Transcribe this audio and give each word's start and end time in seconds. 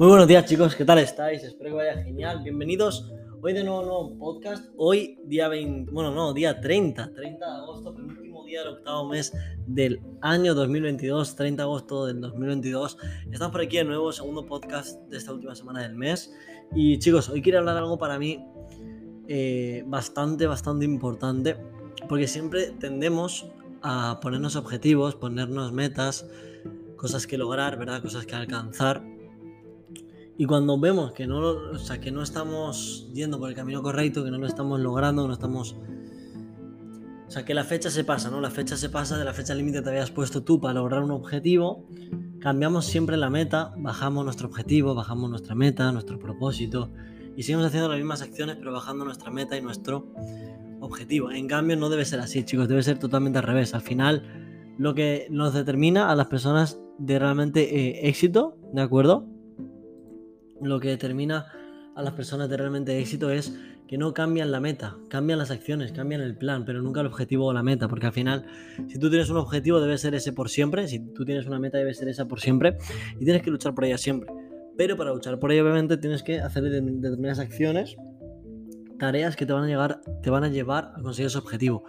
Muy 0.00 0.08
buenos 0.08 0.28
días 0.28 0.46
chicos, 0.46 0.74
¿qué 0.74 0.86
tal 0.86 0.98
estáis? 0.98 1.44
Espero 1.44 1.72
que 1.72 1.76
vaya 1.76 2.02
genial. 2.02 2.40
Bienvenidos 2.42 3.12
hoy 3.42 3.52
de 3.52 3.62
nuevo 3.62 3.76
a 3.76 3.82
un 3.82 3.86
nuevo 3.86 4.18
podcast. 4.18 4.72
Hoy 4.78 5.18
día 5.26 5.46
20, 5.48 5.92
bueno 5.92 6.10
no, 6.10 6.32
día 6.32 6.58
30, 6.58 7.12
30 7.12 7.46
de 7.46 7.52
agosto, 7.58 7.94
penúltimo 7.94 8.42
día 8.46 8.60
del 8.60 8.76
octavo 8.76 9.10
mes 9.10 9.30
del 9.66 10.00
año 10.22 10.54
2022, 10.54 11.36
30 11.36 11.62
de 11.62 11.64
agosto 11.64 12.06
del 12.06 12.18
2022. 12.22 12.96
Estamos 13.30 13.52
por 13.52 13.60
aquí 13.60 13.76
de 13.76 13.84
nuevo, 13.84 14.10
segundo 14.10 14.46
podcast 14.46 14.98
de 15.10 15.18
esta 15.18 15.34
última 15.34 15.54
semana 15.54 15.82
del 15.82 15.94
mes. 15.94 16.32
Y 16.74 16.98
chicos, 16.98 17.28
hoy 17.28 17.42
quiero 17.42 17.58
hablar 17.58 17.76
algo 17.76 17.98
para 17.98 18.18
mí 18.18 18.42
eh, 19.28 19.84
bastante, 19.86 20.46
bastante 20.46 20.86
importante, 20.86 21.58
porque 22.08 22.26
siempre 22.26 22.70
tendemos 22.70 23.50
a 23.82 24.18
ponernos 24.22 24.56
objetivos, 24.56 25.14
ponernos 25.14 25.72
metas, 25.72 26.26
cosas 26.96 27.26
que 27.26 27.36
lograr, 27.36 27.78
¿verdad? 27.78 28.00
Cosas 28.00 28.24
que 28.24 28.34
alcanzar 28.34 29.02
y 30.40 30.46
cuando 30.46 30.80
vemos 30.80 31.12
que 31.12 31.26
no, 31.26 31.38
o 31.38 31.78
sea, 31.78 32.00
que 32.00 32.10
no 32.10 32.22
estamos 32.22 33.06
yendo 33.12 33.38
por 33.38 33.50
el 33.50 33.54
camino 33.54 33.82
correcto, 33.82 34.24
que 34.24 34.30
no 34.30 34.38
lo 34.38 34.46
estamos 34.46 34.80
logrando, 34.80 35.20
que 35.20 35.28
no 35.28 35.34
estamos... 35.34 35.76
O 37.28 37.30
sea, 37.30 37.44
que 37.44 37.52
la 37.52 37.62
fecha 37.62 37.90
se 37.90 38.04
pasa, 38.04 38.30
¿no? 38.30 38.40
La 38.40 38.48
fecha 38.48 38.78
se 38.78 38.88
pasa 38.88 39.18
de 39.18 39.26
la 39.26 39.34
fecha 39.34 39.54
límite 39.54 39.80
que 39.80 39.82
te 39.84 39.90
habías 39.90 40.10
puesto 40.10 40.42
tú 40.42 40.58
para 40.58 40.72
lograr 40.72 41.02
un 41.02 41.10
objetivo. 41.10 41.86
Cambiamos 42.38 42.86
siempre 42.86 43.18
la 43.18 43.28
meta, 43.28 43.74
bajamos 43.76 44.24
nuestro 44.24 44.48
objetivo, 44.48 44.94
bajamos 44.94 45.28
nuestra 45.28 45.54
meta, 45.54 45.92
nuestro 45.92 46.18
propósito. 46.18 46.88
Y 47.36 47.42
seguimos 47.42 47.66
haciendo 47.66 47.90
las 47.90 47.98
mismas 47.98 48.22
acciones, 48.22 48.56
pero 48.56 48.72
bajando 48.72 49.04
nuestra 49.04 49.30
meta 49.30 49.58
y 49.58 49.60
nuestro 49.60 50.06
objetivo. 50.80 51.32
En 51.32 51.48
cambio, 51.48 51.76
no 51.76 51.90
debe 51.90 52.06
ser 52.06 52.18
así, 52.20 52.44
chicos. 52.44 52.66
Debe 52.66 52.82
ser 52.82 52.98
totalmente 52.98 53.38
al 53.38 53.44
revés. 53.44 53.74
Al 53.74 53.82
final, 53.82 54.22
lo 54.78 54.94
que 54.94 55.26
nos 55.28 55.52
determina 55.52 56.10
a 56.10 56.16
las 56.16 56.28
personas 56.28 56.80
de 56.96 57.18
realmente 57.18 57.60
eh, 57.76 58.08
éxito, 58.08 58.56
¿de 58.72 58.80
acuerdo? 58.80 59.29
Lo 60.62 60.80
que 60.80 60.88
determina 60.88 61.46
a 61.94 62.02
las 62.02 62.14
personas 62.14 62.48
de 62.48 62.56
realmente 62.56 62.98
éxito 62.98 63.30
es 63.30 63.56
que 63.88 63.98
no 63.98 64.14
cambian 64.14 64.52
la 64.52 64.60
meta, 64.60 64.96
cambian 65.08 65.38
las 65.38 65.50
acciones, 65.50 65.90
cambian 65.90 66.20
el 66.20 66.36
plan, 66.36 66.64
pero 66.64 66.80
nunca 66.80 67.00
el 67.00 67.08
objetivo 67.08 67.46
o 67.46 67.52
la 67.52 67.64
meta, 67.64 67.88
porque 67.88 68.06
al 68.06 68.12
final, 68.12 68.46
si 68.86 69.00
tú 69.00 69.10
tienes 69.10 69.28
un 69.30 69.36
objetivo, 69.36 69.80
debe 69.80 69.98
ser 69.98 70.14
ese 70.14 70.32
por 70.32 70.48
siempre, 70.48 70.86
si 70.86 71.00
tú 71.12 71.24
tienes 71.24 71.46
una 71.46 71.58
meta, 71.58 71.78
debe 71.78 71.92
ser 71.92 72.08
esa 72.08 72.28
por 72.28 72.40
siempre, 72.40 72.76
y 73.18 73.24
tienes 73.24 73.42
que 73.42 73.50
luchar 73.50 73.74
por 73.74 73.84
ella 73.84 73.98
siempre. 73.98 74.30
Pero 74.76 74.96
para 74.96 75.12
luchar 75.12 75.40
por 75.40 75.50
ella, 75.50 75.62
obviamente, 75.62 75.96
tienes 75.96 76.22
que 76.22 76.38
hacer 76.38 76.62
determinadas 76.62 77.40
acciones, 77.40 77.96
tareas 79.00 79.34
que 79.34 79.44
te 79.44 79.52
van 79.52 79.64
a, 79.64 79.66
llegar, 79.66 80.00
te 80.22 80.30
van 80.30 80.44
a 80.44 80.48
llevar 80.48 80.92
a 80.94 81.02
conseguir 81.02 81.26
ese 81.26 81.38
objetivo. 81.38 81.82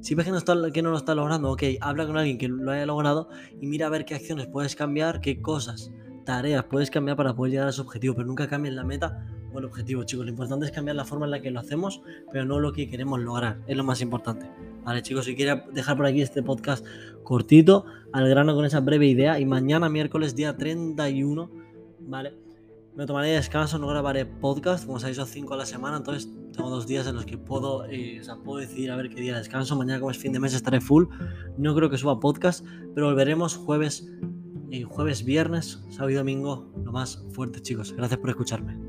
Si 0.00 0.14
ves 0.14 0.26
que 0.26 0.30
no, 0.30 0.38
está, 0.38 0.54
que 0.72 0.80
no 0.80 0.92
lo 0.92 0.96
está 0.96 1.16
logrando, 1.16 1.50
ok, 1.50 1.64
habla 1.80 2.06
con 2.06 2.16
alguien 2.16 2.38
que 2.38 2.46
lo 2.46 2.70
haya 2.70 2.86
logrado 2.86 3.30
y 3.60 3.66
mira 3.66 3.88
a 3.88 3.90
ver 3.90 4.04
qué 4.04 4.14
acciones 4.14 4.46
puedes 4.46 4.76
cambiar, 4.76 5.20
qué 5.20 5.42
cosas 5.42 5.90
tareas 6.28 6.62
puedes 6.64 6.90
cambiar 6.90 7.16
para 7.16 7.34
poder 7.34 7.52
llegar 7.52 7.66
a 7.68 7.70
ese 7.70 7.80
objetivo, 7.80 8.14
pero 8.14 8.26
nunca 8.26 8.46
cambies 8.46 8.74
la 8.74 8.84
meta 8.84 9.24
o 9.50 9.60
el 9.60 9.64
objetivo, 9.64 10.04
chicos. 10.04 10.26
Lo 10.26 10.30
importante 10.30 10.66
es 10.66 10.72
cambiar 10.72 10.94
la 10.94 11.06
forma 11.06 11.24
en 11.24 11.30
la 11.30 11.40
que 11.40 11.50
lo 11.50 11.58
hacemos, 11.58 12.02
pero 12.30 12.44
no 12.44 12.60
lo 12.60 12.74
que 12.74 12.86
queremos 12.86 13.18
lograr. 13.18 13.60
Es 13.66 13.78
lo 13.78 13.82
más 13.82 14.02
importante. 14.02 14.46
Vale, 14.84 15.00
chicos, 15.00 15.24
si 15.24 15.34
quieres 15.34 15.62
dejar 15.72 15.96
por 15.96 16.04
aquí 16.04 16.20
este 16.20 16.42
podcast 16.42 16.84
cortito, 17.24 17.86
al 18.12 18.28
grano 18.28 18.54
con 18.54 18.66
esa 18.66 18.80
breve 18.80 19.06
idea, 19.06 19.40
y 19.40 19.46
mañana, 19.46 19.88
miércoles, 19.88 20.36
día 20.36 20.54
31, 20.54 21.50
¿vale? 22.00 22.34
Me 22.94 23.06
tomaré 23.06 23.28
descanso, 23.28 23.78
no 23.78 23.86
grabaré 23.86 24.26
podcast, 24.26 24.84
como 24.84 25.00
sabéis, 25.00 25.16
son 25.16 25.28
5 25.28 25.54
a 25.54 25.56
la 25.56 25.64
semana, 25.64 25.96
entonces 25.96 26.28
tengo 26.52 26.68
dos 26.68 26.86
días 26.86 27.06
en 27.06 27.14
los 27.14 27.24
que 27.24 27.38
puedo, 27.38 27.86
eh, 27.86 28.20
puedo 28.44 28.58
decidir 28.58 28.90
a 28.90 28.96
ver 28.96 29.08
qué 29.08 29.22
día 29.22 29.38
descanso. 29.38 29.76
Mañana, 29.76 29.98
como 29.98 30.10
es 30.10 30.18
fin 30.18 30.32
de 30.32 30.40
mes, 30.40 30.52
estaré 30.52 30.82
full. 30.82 31.06
No 31.56 31.74
creo 31.74 31.88
que 31.88 31.96
suba 31.96 32.20
podcast, 32.20 32.66
pero 32.94 33.06
volveremos 33.06 33.56
jueves 33.56 34.10
jueves, 34.84 35.24
viernes, 35.24 35.80
sábado 35.90 36.10
y 36.10 36.14
domingo, 36.14 36.70
lo 36.84 36.92
más 36.92 37.24
fuerte, 37.30 37.60
chicos. 37.60 37.92
Gracias 37.92 38.20
por 38.20 38.30
escucharme. 38.30 38.87